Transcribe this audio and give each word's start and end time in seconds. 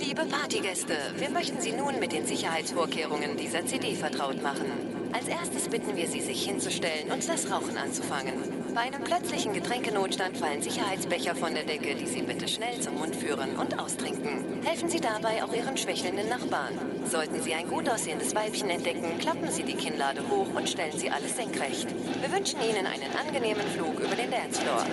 Liebe 0.00 0.24
Partygäste, 0.24 0.94
wir 1.18 1.28
möchten 1.28 1.60
Sie 1.60 1.72
nun 1.72 2.00
mit 2.00 2.12
den 2.12 2.26
Sicherheitsvorkehrungen 2.26 3.36
dieser 3.36 3.66
CD 3.66 3.94
vertraut 3.94 4.42
machen. 4.42 4.64
Als 5.12 5.28
erstes 5.28 5.68
bitten 5.68 5.94
wir 5.94 6.08
Sie, 6.08 6.22
sich 6.22 6.42
hinzustellen 6.46 7.12
und 7.12 7.28
das 7.28 7.50
Rauchen 7.50 7.76
anzufangen. 7.76 8.32
Bei 8.74 8.80
einem 8.80 9.04
plötzlichen 9.04 9.52
Getränkenotstand 9.52 10.38
fallen 10.38 10.62
Sicherheitsbecher 10.62 11.34
von 11.34 11.52
der 11.52 11.64
Decke, 11.64 11.94
die 11.96 12.06
Sie 12.06 12.22
bitte 12.22 12.48
schnell 12.48 12.80
zum 12.80 12.94
Mund 12.94 13.14
führen 13.14 13.56
und 13.56 13.78
austrinken. 13.78 14.62
Helfen 14.64 14.88
Sie 14.88 15.00
dabei 15.00 15.44
auch 15.44 15.52
Ihren 15.52 15.76
schwächelnden 15.76 16.30
Nachbarn. 16.30 16.78
Sollten 17.04 17.42
Sie 17.42 17.52
ein 17.52 17.68
gut 17.68 17.86
aussehendes 17.86 18.34
Weibchen 18.34 18.70
entdecken, 18.70 19.18
klappen 19.18 19.50
Sie 19.50 19.64
die 19.64 19.74
Kinnlade 19.74 20.22
hoch 20.30 20.48
und 20.54 20.66
stellen 20.66 20.96
Sie 20.96 21.10
alles 21.10 21.36
senkrecht. 21.36 21.88
Wir 22.20 22.32
wünschen 22.32 22.60
Ihnen 22.62 22.86
einen 22.86 23.14
angenehmen 23.16 23.66
Flug 23.76 24.00
über 24.00 24.16
den 24.16 24.30
Dancefloor. 24.30 24.86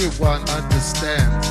everyone 0.00 0.48
understands. 0.50 1.48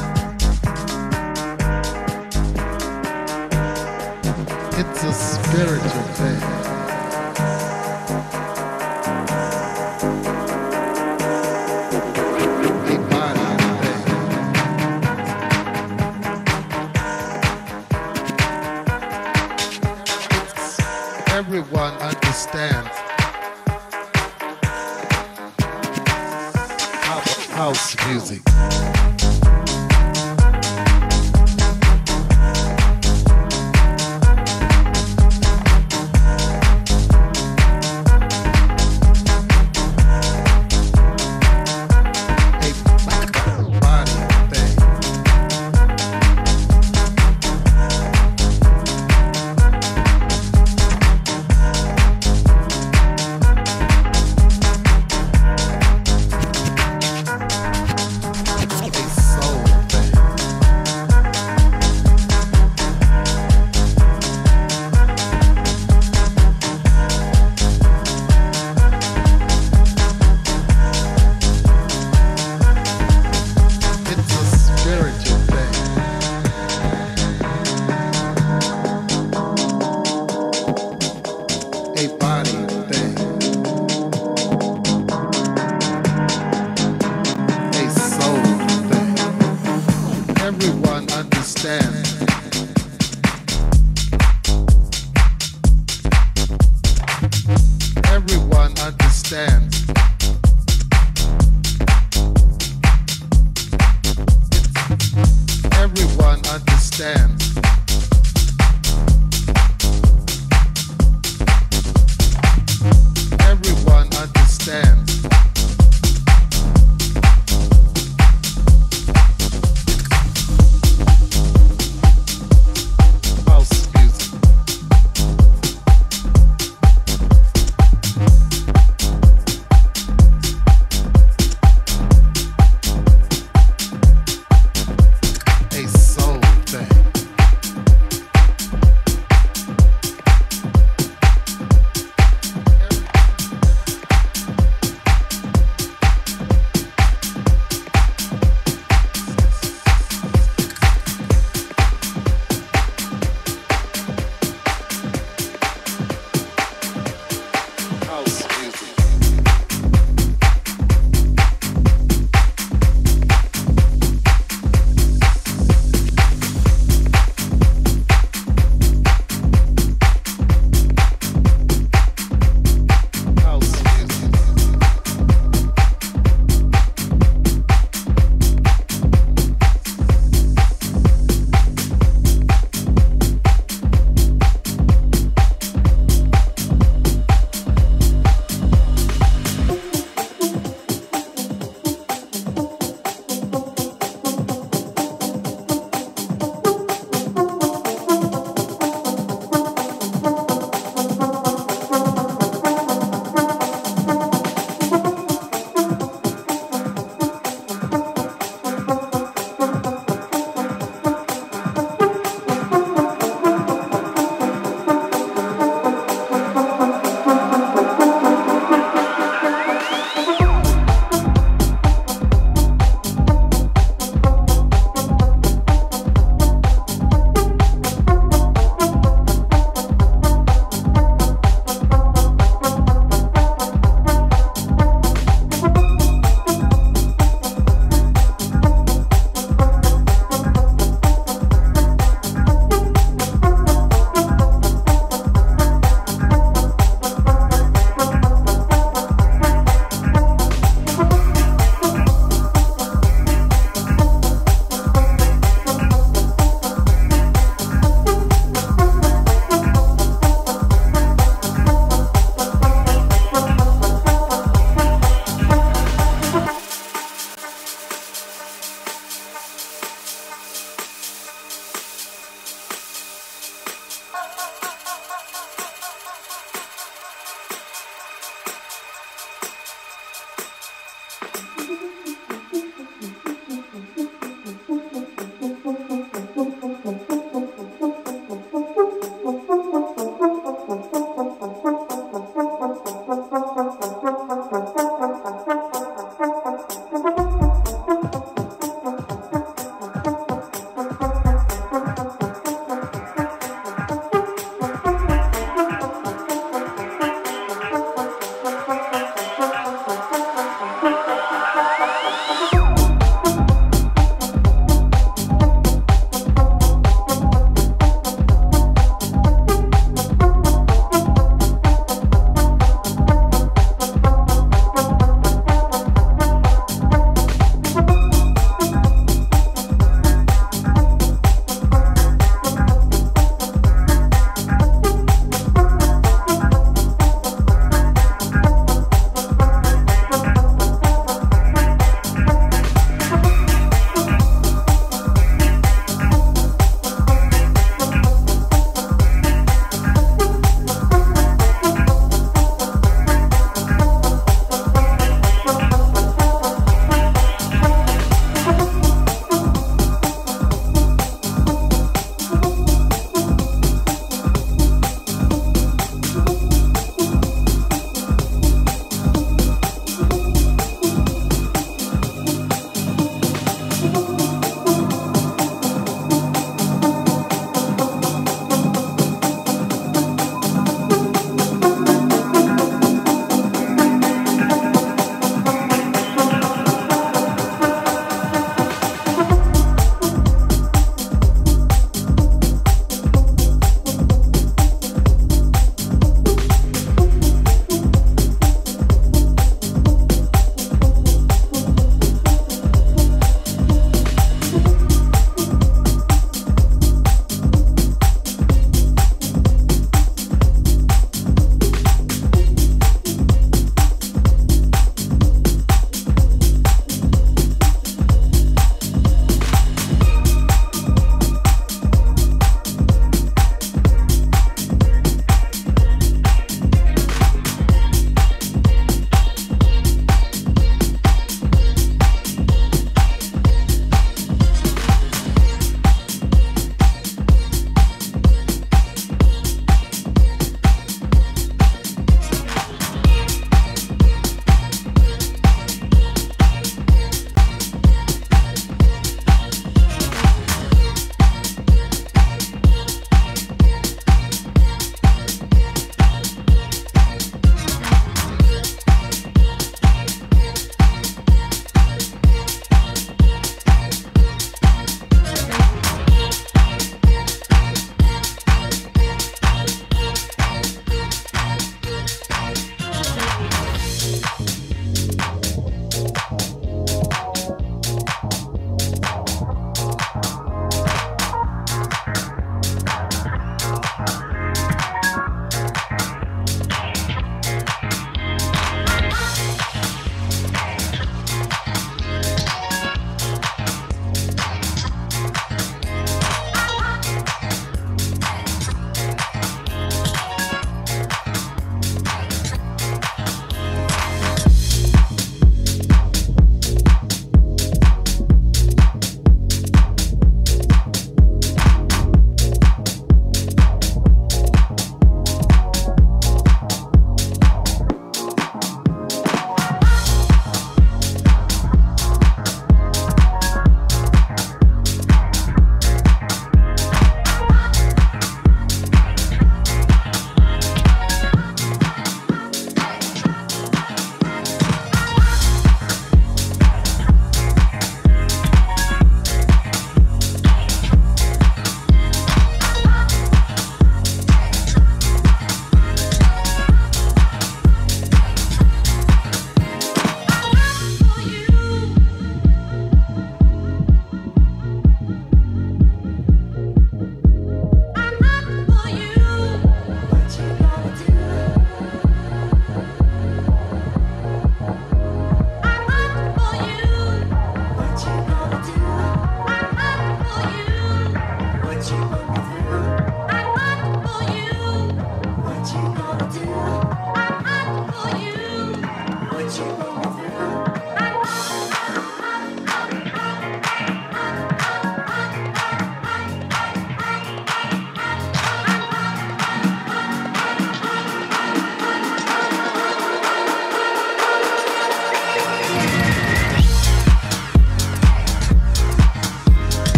It's 4.80 5.04
a 5.04 5.12
spiritual 5.12 6.04
thing. 6.16 6.57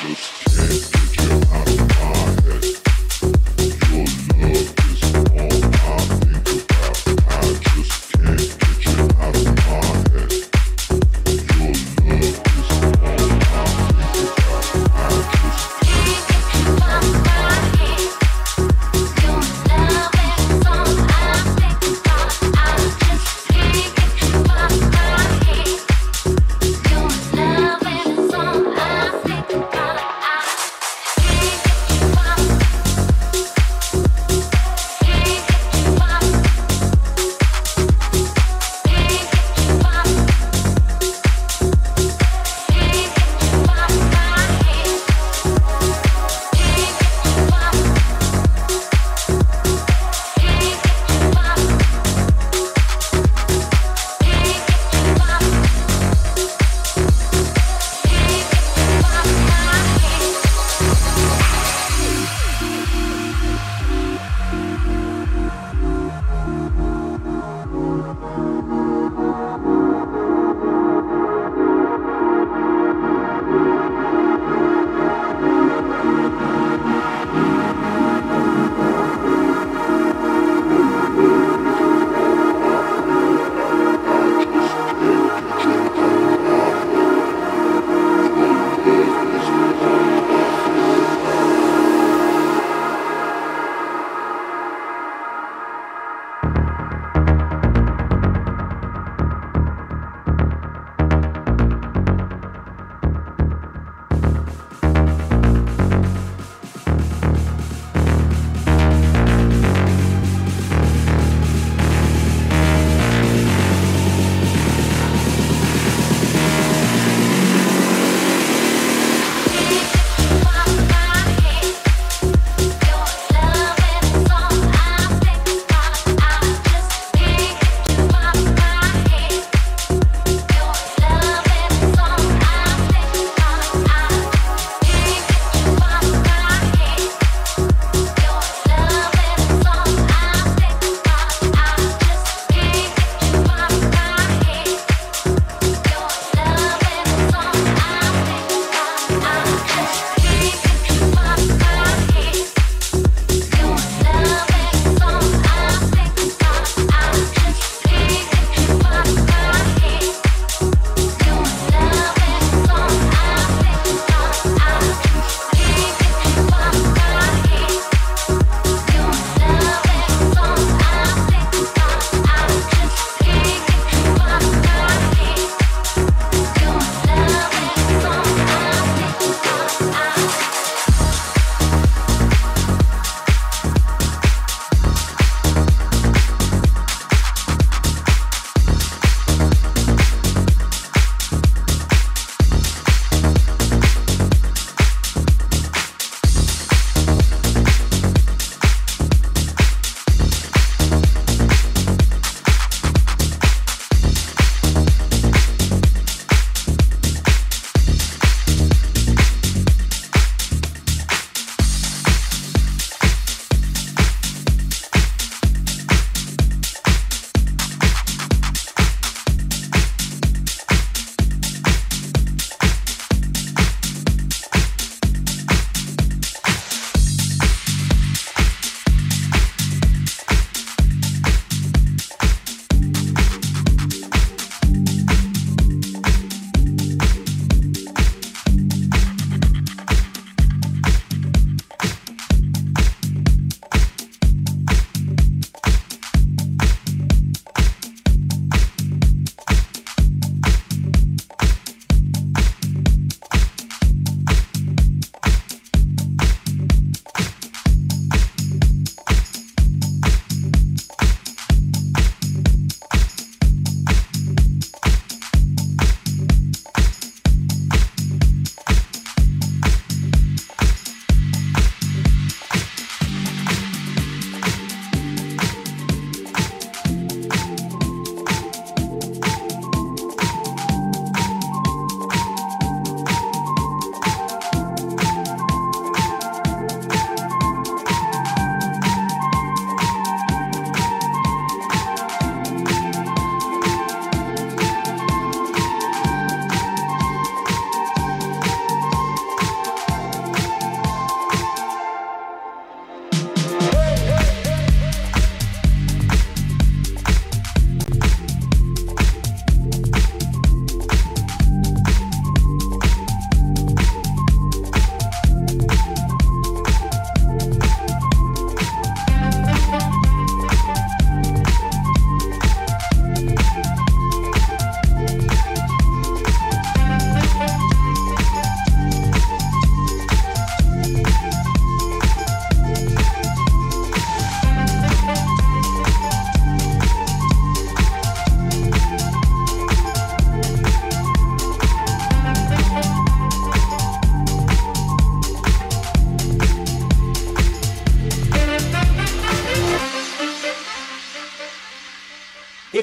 Just 0.00 0.92
check. 0.92 0.97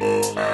Música 0.00 0.53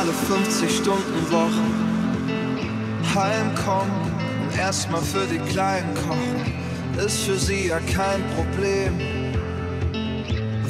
normale 0.00 0.12
50-Stunden-Wochen. 0.12 1.74
Heimkommen 3.14 4.12
und 4.42 4.58
erstmal 4.58 5.02
für 5.02 5.26
die 5.26 5.38
Kleinen 5.50 5.94
kochen, 5.94 7.04
ist 7.04 7.24
für 7.24 7.36
sie 7.36 7.68
ja 7.68 7.78
kein 7.80 8.22
Problem. 8.34 8.98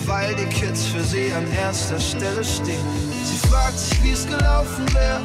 Weil 0.07 0.35
die 0.35 0.47
Kids 0.47 0.86
für 0.86 1.02
sie 1.02 1.32
an 1.32 1.47
erster 1.52 2.01
Stelle 2.01 2.43
stehen. 2.43 2.85
Sie 3.24 3.48
fragt 3.48 3.78
sich, 3.78 4.02
wie 4.02 4.11
es 4.11 4.27
gelaufen 4.27 4.86
wäre, 4.94 5.20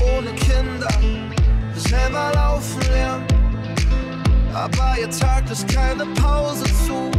ohne 0.00 0.32
Kinder, 0.34 0.92
selber 1.76 2.32
laufen 2.34 2.82
lernen. 2.92 3.24
Aber 4.52 4.96
ihr 5.00 5.10
Tag 5.10 5.50
ist 5.50 5.66
keine 5.68 6.04
Pause 6.20 6.64
zu. 6.86 7.10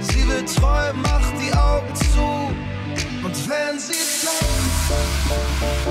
Sie 0.00 0.28
will 0.28 0.44
träumen, 0.44 1.00
macht 1.00 1.32
die 1.40 1.52
Augen 1.54 1.94
zu. 1.94 2.52
Und 3.24 3.48
wenn 3.48 3.78
sie 3.78 4.01